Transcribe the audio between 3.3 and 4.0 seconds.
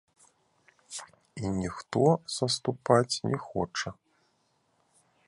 хоча.